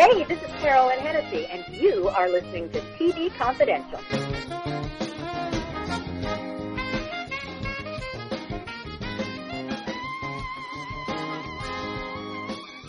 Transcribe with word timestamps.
Hey, 0.00 0.24
this 0.24 0.42
is 0.42 0.50
Carolyn 0.62 0.98
Hennessy, 1.00 1.44
and 1.44 1.62
you 1.76 2.08
are 2.08 2.26
listening 2.30 2.70
to 2.70 2.80
TV 2.98 3.30
Confidential. 3.36 4.00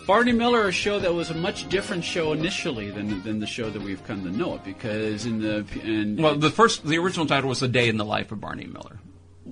Barney 0.06 0.32
Miller, 0.32 0.62
is 0.62 0.68
a 0.68 0.72
show 0.72 0.98
that 1.00 1.12
was 1.12 1.28
a 1.28 1.34
much 1.34 1.68
different 1.68 2.02
show 2.02 2.32
initially 2.32 2.88
than 2.88 3.22
than 3.24 3.40
the 3.40 3.46
show 3.46 3.68
that 3.68 3.82
we've 3.82 4.02
come 4.04 4.24
to 4.24 4.30
know 4.30 4.54
it, 4.54 4.64
because 4.64 5.26
in 5.26 5.38
the 5.38 5.66
and 5.82 6.18
Well, 6.18 6.36
the 6.36 6.48
first, 6.48 6.86
the 6.86 6.96
original 6.96 7.26
title 7.26 7.50
was 7.50 7.60
"A 7.60 7.68
Day 7.68 7.90
in 7.90 7.98
the 7.98 8.06
Life 8.06 8.32
of 8.32 8.40
Barney 8.40 8.64
Miller," 8.64 9.00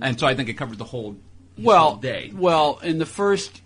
and 0.01 0.19
so 0.19 0.25
I 0.25 0.33
think 0.33 0.49
it 0.49 0.53
covered 0.53 0.79
the 0.79 0.85
whole 0.85 1.15
well 1.59 1.91
whole 1.91 1.97
day. 1.97 2.31
well 2.33 2.79
in 2.81 2.97
the 2.97 3.05
first, 3.05 3.61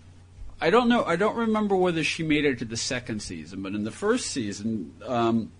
I 0.60 0.70
don't 0.70 0.88
know, 0.88 1.04
I 1.04 1.16
don't 1.16 1.36
remember 1.36 1.76
whether 1.76 2.02
she 2.02 2.22
made 2.22 2.44
it 2.46 2.58
to 2.60 2.64
the 2.64 2.76
second 2.78 3.20
season, 3.20 3.62
but 3.62 3.74
in 3.74 3.84
the 3.84 3.90
first 3.90 4.30
season, 4.30 4.94
um, 5.04 5.52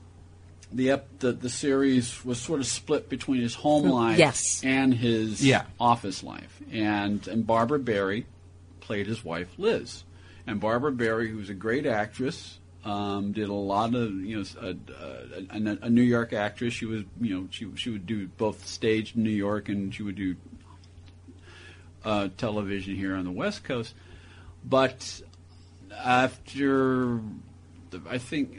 the, 0.72 0.90
ep, 0.90 1.06
the 1.20 1.32
the 1.32 1.50
series 1.50 2.24
was 2.24 2.38
sort 2.40 2.60
of 2.60 2.66
split 2.66 3.08
between 3.08 3.40
his 3.42 3.54
home 3.54 3.88
life 3.88 4.18
Yes. 4.18 4.62
and 4.64 4.92
his 4.94 5.44
Yeah. 5.44 5.64
office 5.78 6.22
life, 6.24 6.60
and 6.72 7.26
and 7.28 7.46
Barbara 7.46 7.78
Barrie 7.78 8.26
played 8.80 9.06
his 9.06 9.22
wife 9.24 9.48
Liz, 9.58 10.02
and 10.46 10.60
Barbara 10.60 10.92
Barrie, 10.92 11.28
who's 11.30 11.50
a 11.50 11.54
great 11.54 11.86
actress, 11.86 12.58
um, 12.84 13.32
did 13.32 13.48
a 13.48 13.52
lot 13.54 13.94
of 13.94 14.12
you 14.24 14.38
know 14.38 14.44
a, 14.60 15.56
a, 15.56 15.78
a 15.82 15.90
New 15.90 16.02
York 16.02 16.32
actress. 16.32 16.72
She 16.74 16.86
was 16.86 17.02
you 17.20 17.34
know 17.34 17.48
she 17.50 17.68
she 17.76 17.90
would 17.90 18.06
do 18.06 18.26
both 18.26 18.66
stage 18.66 19.14
in 19.14 19.22
New 19.22 19.30
York 19.30 19.68
and 19.68 19.94
she 19.94 20.02
would 20.02 20.16
do 20.16 20.34
uh, 22.04 22.28
television 22.36 22.94
here 22.96 23.14
on 23.14 23.24
the 23.24 23.30
West 23.32 23.62
Coast. 23.64 23.94
But 24.68 25.20
after 26.04 27.20
the, 27.90 28.00
I 28.08 28.18
think 28.18 28.58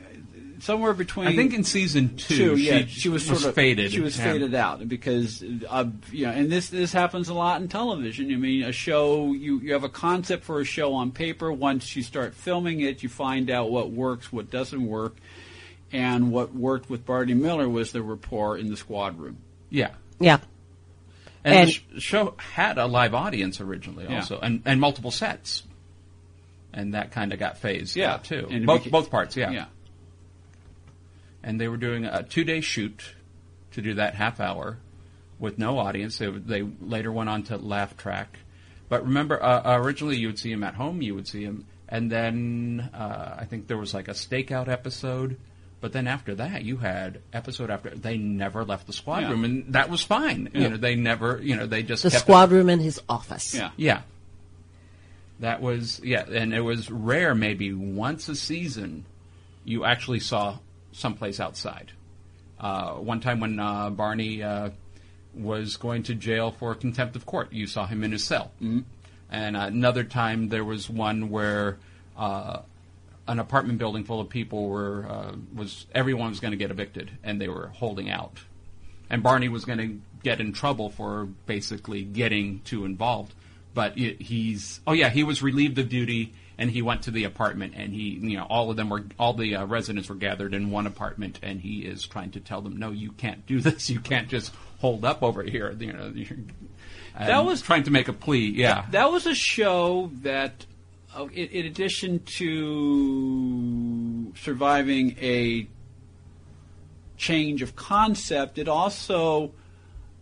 somewhere 0.59 0.93
between 0.93 1.27
I 1.27 1.35
think 1.35 1.53
in 1.53 1.63
season 1.63 2.15
two, 2.15 2.35
two, 2.35 2.55
yeah, 2.55 2.79
she, 2.79 2.87
she 2.87 3.09
was 3.09 3.25
sort 3.25 3.43
of 3.45 3.53
faded. 3.53 3.91
She 3.91 3.99
was 3.99 4.17
Yeah. 4.17 4.23
faded 4.31 4.55
out 4.55 4.87
because, 4.87 5.43
uh, 5.69 5.85
you 6.11 6.25
know, 6.25 6.31
and 6.31 6.51
this 6.51 6.69
this 6.69 6.93
happens 6.93 7.29
a 7.29 7.33
lot 7.33 7.61
in 7.61 7.67
television. 7.67 8.31
I 8.33 8.37
mean, 8.37 8.63
a 8.63 8.71
show 8.71 9.33
you 9.33 9.59
you 9.59 9.73
have 9.73 9.83
a 9.83 9.89
concept 9.89 10.43
for 10.43 10.59
a 10.61 10.65
show 10.65 10.93
on 10.93 11.11
paper. 11.11 11.51
Once 11.51 11.95
you 11.95 12.03
start 12.03 12.33
filming 12.33 12.81
it, 12.81 13.03
you 13.03 13.09
find 13.09 13.49
out 13.49 13.69
what 13.69 13.91
works, 13.91 14.31
what 14.31 14.49
doesn't 14.49 14.85
work, 14.85 15.17
and 15.91 16.31
what 16.31 16.53
worked 16.55 16.89
with 16.89 17.05
Barney 17.05 17.33
Miller 17.33 17.67
was 17.69 17.91
the 17.91 18.01
rapport 18.01 18.57
in 18.57 18.69
the 18.69 18.77
squad 18.77 19.19
room. 19.19 19.37
Yeah, 19.69 19.91
Yeah. 20.19 20.39
and, 21.43 21.53
And- 21.55 21.67
the 21.67 21.71
sh- 21.73 21.83
show 22.03 22.33
had 22.37 22.77
a 22.77 22.87
live 22.87 23.13
audience 23.13 23.59
originally, 23.61 24.05
Yeah. 24.09 24.17
also, 24.17 24.39
and 24.39 24.61
and 24.65 24.79
multiple 24.81 25.11
sets, 25.11 25.63
and 26.77 26.93
that 26.93 27.11
kind 27.11 27.33
of 27.33 27.39
got 27.39 27.57
phased 27.57 27.95
Yeah. 27.97 28.13
out 28.13 28.23
too. 28.23 28.47
And 28.49 28.65
both 28.65 28.83
beca- 28.83 28.91
both 28.91 29.09
parts, 29.11 29.35
yeah. 29.35 29.49
Yeah. 29.51 29.65
And 31.43 31.59
they 31.59 31.67
were 31.67 31.77
doing 31.77 32.05
a 32.05 32.23
two 32.23 32.43
day 32.43 32.61
shoot 32.61 33.03
to 33.71 33.81
do 33.81 33.95
that 33.95 34.15
half 34.15 34.39
hour 34.39 34.77
with 35.39 35.57
no 35.57 35.77
audience. 35.79 36.17
They, 36.17 36.27
they 36.29 36.61
later 36.81 37.11
went 37.11 37.29
on 37.29 37.43
to 37.43 37.57
Laugh 37.57 37.95
Track, 37.97 38.39
but 38.89 39.03
remember, 39.05 39.41
uh, 39.41 39.77
originally 39.77 40.17
you 40.17 40.27
would 40.27 40.39
see 40.39 40.51
him 40.51 40.63
at 40.63 40.75
home, 40.75 41.01
you 41.01 41.15
would 41.15 41.27
see 41.27 41.43
him, 41.43 41.65
and 41.89 42.11
then 42.11 42.89
uh, 42.93 43.35
I 43.39 43.45
think 43.45 43.67
there 43.67 43.77
was 43.77 43.93
like 43.93 44.07
a 44.07 44.11
stakeout 44.13 44.67
episode. 44.67 45.37
But 45.79 45.93
then 45.93 46.07
after 46.07 46.33
that, 46.35 46.63
you 46.63 46.77
had 46.77 47.21
episode 47.31 47.69
after. 47.69 47.91
They 47.91 48.17
never 48.17 48.65
left 48.65 48.87
the 48.87 48.93
squad 48.93 49.19
Yeah. 49.21 49.29
room, 49.29 49.43
and 49.45 49.73
that 49.73 49.91
was 49.91 50.01
fine. 50.01 50.49
Yeah. 50.51 50.61
You 50.61 50.69
know, 50.69 50.77
they 50.77 50.95
never. 50.95 51.39
You 51.41 51.55
know, 51.55 51.67
they 51.67 51.83
just 51.83 52.01
The 52.01 52.09
kept 52.09 52.21
squad 52.23 52.51
room 52.51 52.67
in 52.67 52.79
his 52.79 52.99
office. 53.07 53.53
Yeah. 53.53 53.69
yeah. 53.77 54.01
That 55.39 55.61
was 55.61 56.01
yeah, 56.03 56.25
and 56.25 56.53
it 56.53 56.61
was 56.61 56.89
rare. 56.89 57.35
Maybe 57.35 57.73
once 57.73 58.27
a 58.29 58.35
season, 58.35 59.05
you 59.63 59.85
actually 59.85 60.19
saw 60.19 60.59
someplace 60.91 61.39
outside. 61.39 61.91
Uh, 62.59 62.93
one 62.93 63.19
time 63.19 63.39
when 63.39 63.59
uh, 63.59 63.91
Barney 63.91 64.41
uh, 64.41 64.71
was 65.35 65.77
going 65.77 66.03
to 66.03 66.15
jail 66.15 66.51
for 66.51 66.73
contempt 66.73 67.15
of 67.15 67.25
court, 67.25 67.53
you 67.53 67.67
saw 67.67 67.85
him 67.85 68.03
in 68.03 68.11
his 68.11 68.23
cell. 68.23 68.51
Mm-hmm. 68.61 68.79
And 69.29 69.57
another 69.57 70.03
time, 70.03 70.49
there 70.49 70.63
was 70.63 70.89
one 70.89 71.29
where 71.29 71.77
uh, 72.17 72.61
an 73.27 73.39
apartment 73.39 73.77
building 73.77 74.05
full 74.05 74.19
of 74.19 74.29
people 74.29 74.69
were 74.69 75.05
uh, 75.07 75.35
was 75.53 75.85
everyone 75.93 76.29
was 76.29 76.39
going 76.39 76.51
to 76.51 76.57
get 76.57 76.71
evicted, 76.71 77.11
and 77.23 77.39
they 77.39 77.47
were 77.47 77.67
holding 77.67 78.09
out 78.09 78.39
and 79.09 79.23
Barney 79.23 79.49
was 79.49 79.65
going 79.65 79.79
to 79.79 79.99
get 80.23 80.39
in 80.39 80.53
trouble 80.53 80.89
for 80.89 81.25
basically 81.45 82.03
getting 82.03 82.61
too 82.61 82.85
involved. 82.85 83.33
But 83.77 83.95
it, 83.95 84.19
he's 84.23 84.79
oh 84.87 84.93
yeah, 84.93 85.09
he 85.09 85.23
was 85.23 85.43
relieved 85.43 85.77
of 85.77 85.87
duty 85.87 86.33
and 86.57 86.71
he 86.71 86.81
went 86.81 87.03
to 87.03 87.11
the 87.11 87.25
apartment 87.25 87.75
and 87.77 87.93
he 87.93 88.17
you 88.19 88.35
know 88.35 88.45
all 88.49 88.71
of 88.71 88.75
them 88.75 88.89
were 88.89 89.03
all 89.19 89.35
the 89.35 89.55
uh, 89.55 89.65
residents 89.67 90.09
were 90.09 90.15
gathered 90.15 90.55
in 90.55 90.71
one 90.71 90.87
apartment 90.87 91.37
and 91.43 91.61
he 91.61 91.81
is 91.81 92.03
trying 92.07 92.31
to 92.31 92.39
tell 92.39 92.63
them 92.63 92.77
no, 92.77 92.89
you 92.89 93.11
can't 93.11 93.45
do 93.45 93.61
this, 93.67 93.87
you 93.87 93.99
can't 93.99 94.29
just 94.29 94.51
hold 94.79 95.05
up 95.05 95.21
over 95.21 95.43
here. 95.43 95.71
You 95.79 95.93
know, 95.93 96.11
you're- 96.11 96.43
That 97.19 97.45
was- 97.45 97.61
trying 97.61 97.83
to 97.83 97.91
make 97.91 98.07
a 98.07 98.13
plea. 98.13 98.49
Yeah, 98.49 98.85
That 98.89 99.11
was 99.11 99.27
a 99.27 99.35
show 99.35 100.09
that, 100.23 100.65
uh, 101.15 101.27
in, 101.27 101.47
in 101.49 101.65
addition 101.67 102.23
to 102.37 104.33
surviving 104.37 105.15
a 105.21 105.67
change 107.15 107.61
of 107.61 107.75
concept, 107.75 108.57
it 108.57 108.67
also 108.67 109.51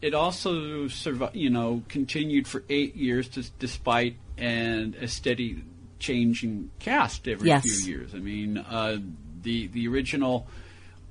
it 0.06 0.14
also 0.14 0.86
survi- 0.86 1.34
you 1.34 1.50
know 1.50 1.82
continued 1.90 2.48
for 2.48 2.64
eight 2.70 2.96
years 2.96 3.28
to, 3.30 3.44
despite 3.58 4.16
and 4.38 4.94
a 4.96 5.08
steady 5.08 5.64
changing 5.98 6.70
cast 6.80 7.28
every 7.28 7.48
Yes. 7.48 7.64
few 7.64 7.92
years. 7.96 8.14
I 8.14 8.20
mean, 8.20 8.58
uh, 8.60 8.98
the 9.42 9.68
the 9.68 9.88
original 9.88 10.48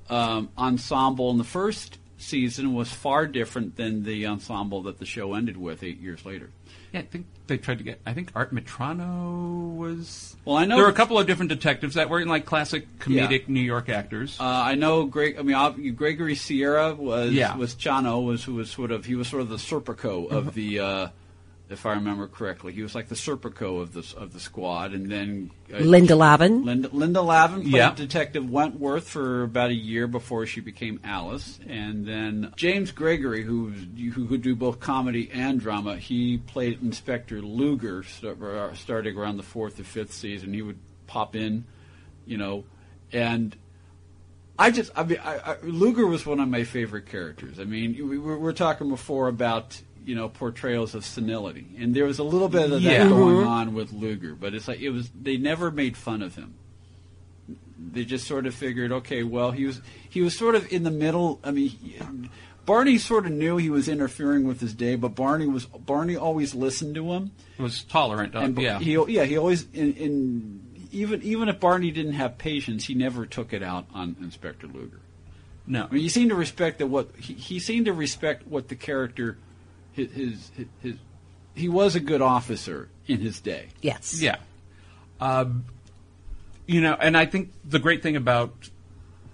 um, 0.09 0.49
ensemble 0.57 1.29
in 1.31 1.37
the 1.37 1.43
first 1.43 1.97
season 2.17 2.73
was 2.73 2.89
far 2.91 3.27
different 3.27 3.75
than 3.75 4.03
the 4.03 4.25
ensemble 4.27 4.83
that 4.83 4.99
the 4.99 5.05
show 5.05 5.33
ended 5.33 5.57
with 5.57 5.83
eight 5.83 5.99
years 5.99 6.25
later. 6.25 6.49
yeah. 6.93 6.99
I 7.01 7.03
think 7.03 7.25
they 7.47 7.57
tried 7.57 7.77
to 7.79 7.83
get. 7.83 7.99
I 8.05 8.13
think 8.13 8.31
Art 8.35 8.53
Metrano 8.53 9.75
was. 9.75 10.35
Well, 10.45 10.57
I 10.57 10.65
know- 10.65 10.75
there 10.75 10.85
were 10.85 10.89
a 10.91 10.93
couple 10.93 11.19
of 11.19 11.27
different 11.27 11.49
detectives 11.49 11.95
that 11.95 12.09
were 12.09 12.19
in 12.19 12.27
like 12.27 12.45
classic 12.45 12.99
comedic 12.99 13.47
New 13.47 13.59
York 13.61 13.89
actors. 13.89 14.37
Uh, 14.39 14.43
I 14.43 14.75
know 14.75 15.05
Greg. 15.05 15.37
I 15.37 15.41
mean, 15.43 15.93
Gregory 15.95 16.35
Sierra 16.35 16.93
was 16.95 17.31
Yeah. 17.33 17.55
was 17.55 17.75
Chano 17.75 18.25
was 18.25 18.43
who 18.43 18.55
was 18.55 18.69
sort 18.71 18.91
of 18.91 19.05
he 19.05 19.15
was 19.15 19.27
sort 19.27 19.41
of 19.41 19.49
the 19.49 19.57
Serpico 19.57 20.29
of 20.31 20.53
the, 20.53 20.79
uh, 20.79 21.07
if 21.67 21.85
I 21.85 21.93
remember 21.93 22.27
correctly, 22.27 22.73
he 22.73 22.83
was 22.83 22.93
like 22.93 23.07
the 23.07 23.15
Serpico 23.15 23.81
of 23.81 23.93
the 23.93 24.05
of 24.17 24.33
the 24.33 24.39
squad, 24.39 24.93
and 24.93 25.11
then 25.11 25.49
uh, 25.73 25.77
Linda 25.77 26.15
Lavin. 26.15 26.63
Linda, 26.63 26.89
Linda 26.91 27.21
Lavin 27.21 27.61
played 27.61 27.73
Yeah. 27.73 27.93
Detective 27.95 28.47
Wentworth 28.49 29.07
for 29.09 29.43
about 29.43 29.71
a 29.71 29.73
year 29.75 30.05
before 30.07 30.45
she 30.45 30.61
became 30.61 30.99
Alice, 31.03 31.59
and 31.67 32.05
then 32.05 32.53
James 32.55 32.91
Gregory, 32.91 33.43
who 33.43 33.69
who 33.69 34.27
could 34.27 34.43
do 34.43 34.55
both 34.55 34.79
comedy 34.79 35.29
and 35.33 35.59
drama, 35.59 35.97
he 35.97 36.37
played 36.37 36.81
Inspector 36.83 37.39
Luger 37.41 38.03
st- 38.03 38.41
uh, 38.41 38.73
starting 38.75 39.17
around 39.17 39.37
the 39.37 39.43
fourth 39.43 39.79
or 39.79 39.83
fifth 39.83 40.13
season. 40.13 40.53
He 40.53 40.61
would 40.61 40.77
pop 41.07 41.35
in, 41.35 41.65
you 42.27 42.37
know, 42.37 42.63
and 43.11 43.55
I 44.57 44.71
just, 44.71 44.91
I 44.95 45.03
mean, 45.03 45.19
I, 45.23 45.37
I, 45.37 45.55
Luger 45.63 46.07
was 46.07 46.25
one 46.25 46.39
of 46.39 46.47
my 46.47 46.63
favorite 46.63 47.07
characters. 47.07 47.59
I 47.59 47.63
mean, 47.65 47.95
we 48.07 48.17
we 48.17 48.35
were 48.35 48.53
talking 48.53 48.87
before 48.89 49.27
about 49.27 49.81
you 50.05 50.15
know 50.15 50.29
portrayals 50.29 50.95
of 50.95 51.03
senility, 51.03 51.67
and 51.77 51.95
there 51.95 52.05
was 52.05 52.19
a 52.19 52.23
little 52.23 52.49
bit 52.49 52.65
of 52.65 52.71
that 52.71 52.81
Yeah. 52.81 53.09
going 53.09 53.37
mm-hmm. 53.37 53.47
on 53.47 53.73
with 53.73 53.91
Luger, 53.91 54.35
but 54.35 54.53
it's 54.53 54.67
like 54.67 54.79
it 54.79 54.89
was 54.89 55.09
they 55.19 55.37
never 55.37 55.71
made 55.71 55.97
fun 55.97 56.21
of 56.21 56.35
him. 56.35 56.55
They 57.77 58.05
just 58.05 58.25
sort 58.25 58.45
of 58.45 58.53
figured, 58.53 58.91
okay, 58.91 59.23
well, 59.23 59.51
he 59.51 59.65
was 59.65 59.81
he 60.09 60.21
was 60.21 60.37
sort 60.37 60.55
of 60.55 60.71
in 60.71 60.83
the 60.83 60.91
middle. 60.91 61.39
I 61.43 61.51
mean. 61.51 61.69
He, 61.69 61.99
Barney 62.65 62.97
sort 62.97 63.27
of 63.27 63.31
knew 63.31 63.57
he 63.57 63.69
was 63.69 63.87
interfering 63.87 64.47
with 64.47 64.59
his 64.59 64.73
day, 64.73 64.95
but 64.95 65.09
Barney 65.09 65.45
was 65.45 65.65
Barney 65.65 66.15
always 66.15 66.55
listened 66.55 66.95
to 66.95 67.13
him. 67.13 67.31
was 67.59 67.83
tolerant. 67.83 68.33
Of, 68.33 68.43
And 68.43 68.57
yeah, 68.57 68.79
he 68.79 68.93
yeah 69.07 69.23
he 69.23 69.37
always 69.37 69.67
in, 69.71 69.93
in 69.93 70.87
even 70.91 71.21
even 71.21 71.49
if 71.49 71.59
Barney 71.59 71.91
didn't 71.91 72.13
have 72.13 72.37
patience, 72.37 72.85
he 72.85 72.95
never 72.95 73.25
took 73.25 73.53
it 73.53 73.61
out 73.61 73.85
on 73.93 74.15
Inspector 74.19 74.65
Luger. 74.65 74.99
no. 75.67 75.87
I 75.89 75.93
mean, 75.93 76.01
he 76.01 76.09
seemed 76.09 76.31
to 76.31 76.35
respect 76.35 76.79
that 76.79 76.87
what 76.87 77.11
he, 77.17 77.33
he 77.33 77.59
seemed 77.59 77.85
to 77.85 77.93
respect 77.93 78.47
what 78.47 78.67
the 78.67 78.75
character 78.75 79.37
his, 79.95 80.11
his 80.11 80.51
his 80.81 80.95
he 81.55 81.69
was 81.69 81.95
a 81.95 81.99
good 81.99 82.21
officer 82.21 82.89
in 83.07 83.19
his 83.19 83.39
day. 83.39 83.67
Yes. 83.81 84.21
Yeah. 84.21 84.37
Um, 85.19 85.65
you 86.67 86.81
know, 86.81 86.93
and 86.99 87.15
I 87.15 87.25
think 87.25 87.51
the 87.63 87.79
great 87.79 88.03
thing 88.03 88.15
about 88.15 88.69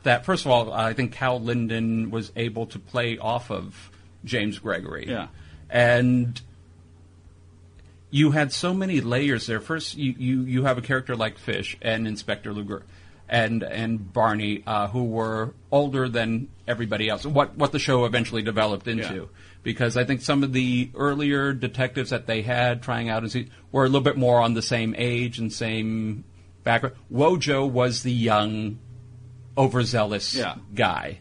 that, 0.03 0.25
first 0.25 0.45
of 0.45 0.51
all, 0.51 0.71
I 0.71 0.93
think 0.93 1.15
Hal 1.15 1.39
Linden 1.39 2.11
was 2.11 2.31
able 2.35 2.67
to 2.67 2.79
play 2.79 3.17
off 3.17 3.49
of 3.49 3.91
James 4.23 4.59
Gregory. 4.59 5.07
Yeah. 5.07 5.27
And 5.69 6.39
you 8.11 8.31
had 8.31 8.51
so 8.51 8.73
many 8.73 9.01
layers 9.01 9.47
there. 9.47 9.59
First, 9.59 9.97
you, 9.97 10.13
you, 10.17 10.41
you 10.41 10.63
have 10.65 10.77
a 10.77 10.81
character 10.81 11.15
like 11.15 11.37
Fish 11.37 11.77
and 11.81 12.07
Inspector 12.07 12.51
Luger. 12.51 12.83
And 13.31 13.63
and 13.63 14.11
Barney, 14.11 14.61
uh, 14.67 14.87
who 14.89 15.05
were 15.05 15.53
older 15.71 16.09
than 16.09 16.49
everybody 16.67 17.07
else. 17.07 17.25
What 17.25 17.55
what 17.55 17.71
the 17.71 17.79
show 17.79 18.03
eventually 18.03 18.41
developed 18.41 18.89
into, 18.89 19.13
Yeah. 19.15 19.21
because 19.63 19.95
I 19.95 20.03
think 20.03 20.21
some 20.21 20.43
of 20.43 20.51
the 20.51 20.91
earlier 20.95 21.53
detectives 21.53 22.09
that 22.09 22.27
they 22.27 22.41
had 22.41 22.83
trying 22.83 23.07
out 23.07 23.23
and 23.23 23.31
see 23.31 23.47
were 23.71 23.85
a 23.85 23.87
little 23.87 24.01
bit 24.01 24.17
more 24.17 24.41
on 24.41 24.53
the 24.53 24.61
same 24.61 24.93
age 24.97 25.39
and 25.39 25.51
same 25.51 26.25
background. 26.65 26.97
Wojo 27.09 27.69
was 27.71 28.03
the 28.03 28.11
young 28.11 28.79
overzealous 29.57 30.35
Yeah. 30.35 30.55
guy. 30.73 31.19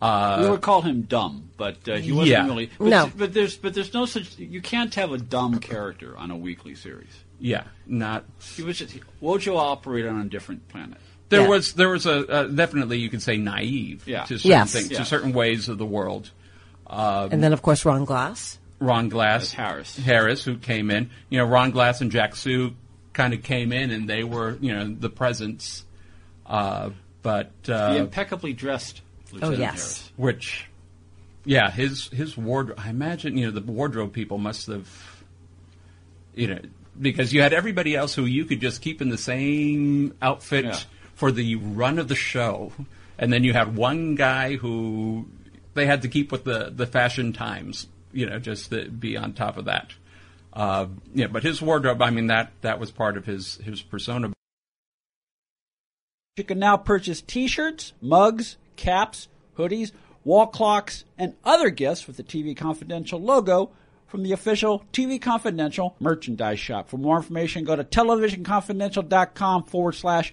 we 0.00 0.48
would 0.48 0.62
call 0.62 0.82
him 0.82 1.02
dumb, 1.02 1.50
but 1.56 1.86
uh, 1.88 1.96
he 1.96 2.12
wasn't 2.12 2.28
yeah. 2.30 2.46
really. 2.46 2.70
But, 2.78 2.88
No. 2.88 3.12
but 3.16 3.34
there's 3.34 3.56
but 3.56 3.74
there's 3.74 3.92
no 3.92 4.06
such. 4.06 4.38
You 4.38 4.62
can't 4.62 4.94
have 4.94 5.12
a 5.12 5.18
dumb 5.18 5.58
character 5.58 6.16
on 6.16 6.30
a 6.30 6.36
weekly 6.36 6.74
series. 6.74 7.24
Yeah, 7.38 7.64
not 7.86 8.24
He 8.54 8.62
was 8.62 8.78
just 8.78 8.96
Wojo 9.22 9.56
operated 9.56 10.10
on 10.10 10.20
a 10.20 10.28
different 10.28 10.68
planet. 10.68 10.98
There 11.30 11.42
Yeah. 11.42 11.48
was 11.48 11.72
there 11.74 11.88
was 11.88 12.06
a 12.06 12.28
uh, 12.28 12.42
definitely 12.48 12.98
you 12.98 13.08
could 13.08 13.22
say 13.22 13.36
naive 13.38 14.02
Yeah. 14.06 14.24
to 14.24 14.36
certain 14.36 14.50
Yes. 14.50 14.72
things 14.72 14.90
Yeah. 14.90 14.98
to 14.98 15.04
certain 15.04 15.32
ways 15.32 15.68
of 15.68 15.78
the 15.78 15.86
world. 15.86 16.30
and 16.88 17.42
then, 17.42 17.52
of 17.52 17.62
course, 17.62 17.84
Ron 17.84 18.04
Glass. 18.04 18.58
Ron 18.80 19.08
Glass, 19.08 19.42
That's 19.42 19.52
Harris. 19.52 19.96
Harris, 19.96 20.44
who 20.44 20.56
came 20.56 20.90
in. 20.90 21.10
You 21.28 21.38
know, 21.38 21.44
Ron 21.44 21.70
Glass 21.70 22.00
and 22.00 22.10
Jack 22.10 22.34
Soo 22.34 22.74
kind 23.12 23.32
of 23.34 23.42
came 23.42 23.72
in, 23.72 23.90
and 23.90 24.08
they 24.08 24.24
were 24.24 24.56
you 24.60 24.72
know 24.74 24.94
the 24.98 25.08
presence. 25.10 25.84
Uh, 26.46 26.90
but 27.22 27.50
The 27.64 27.90
uh, 27.90 27.94
impeccably 27.94 28.52
dressed 28.54 29.02
Lieutenant 29.32 29.58
yes. 29.60 29.70
Harris. 29.70 30.12
which, 30.16 30.64
yeah, 31.44 31.70
his 31.70 32.08
his 32.08 32.36
wardrobe. 32.36 32.80
I 32.82 32.90
imagine 32.90 33.36
you 33.36 33.46
know 33.46 33.52
the 33.52 33.60
wardrobe 33.60 34.12
people 34.12 34.38
must 34.38 34.66
have, 34.66 34.88
you 36.34 36.48
know, 36.48 36.58
because 37.00 37.32
you 37.32 37.42
had 37.42 37.52
everybody 37.52 37.94
else 37.94 38.14
who 38.14 38.24
you 38.24 38.44
could 38.46 38.60
just 38.60 38.80
keep 38.82 39.00
in 39.00 39.10
the 39.10 39.18
same 39.18 40.14
outfit 40.22 40.64
Yeah. 40.64 40.78
For 41.20 41.30
the 41.30 41.54
run 41.54 41.98
of 41.98 42.08
the 42.08 42.14
show, 42.14 42.72
and 43.18 43.30
then 43.30 43.44
you 43.44 43.52
had 43.52 43.76
one 43.76 44.14
guy 44.14 44.56
who 44.56 45.26
they 45.74 45.84
had 45.84 46.00
to 46.00 46.08
keep 46.08 46.32
with 46.32 46.44
the 46.44 46.72
the 46.74 46.86
fashion 46.86 47.34
times, 47.34 47.86
you 48.10 48.24
know, 48.24 48.38
just 48.38 48.70
to 48.70 48.88
be 48.88 49.18
on 49.18 49.34
top 49.34 49.58
of 49.58 49.66
that. 49.66 49.92
Uh, 50.50 50.86
yeah, 51.14 51.26
but 51.26 51.42
his 51.42 51.60
wardrobe, 51.60 52.00
I 52.00 52.08
mean 52.08 52.28
that 52.28 52.52
that 52.62 52.80
was 52.80 52.90
part 52.90 53.18
of 53.18 53.26
his 53.26 53.56
his 53.56 53.82
persona. 53.82 54.32
You 56.38 56.44
can 56.44 56.58
now 56.58 56.78
purchase 56.78 57.20
t-shirts, 57.20 57.92
mugs, 58.00 58.56
caps, 58.76 59.28
hoodies, 59.58 59.92
wall 60.24 60.46
clocks, 60.46 61.04
and 61.18 61.34
other 61.44 61.68
gifts 61.68 62.06
with 62.06 62.16
the 62.16 62.22
TV 62.22 62.56
Confidential 62.56 63.20
logo 63.20 63.72
from 64.06 64.22
the 64.22 64.32
official 64.32 64.84
TV 64.90 65.20
Confidential 65.20 65.96
merchandise 66.00 66.58
shop. 66.58 66.88
For 66.88 66.96
more 66.96 67.18
information, 67.18 67.64
go 67.64 67.76
to 67.76 67.84
televisionconfidential.com 67.84 69.64
forward 69.64 69.92
slash 69.92 70.32